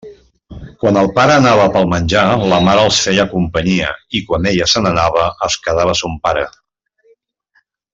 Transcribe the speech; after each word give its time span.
Quan 0.83 0.95
el 1.01 1.09
pare 1.17 1.35
anava 1.41 1.67
pel 1.75 1.85
menjar, 1.91 2.23
la 2.55 2.59
mare 2.69 2.87
els 2.87 3.03
feia 3.09 3.27
companyia, 3.35 3.93
i 4.21 4.25
quan 4.33 4.51
ella 4.55 4.71
se 4.75 4.87
n'anava, 4.87 5.31
es 5.51 5.63
quedava 5.69 5.99
son 6.05 6.21
pare. 6.29 6.47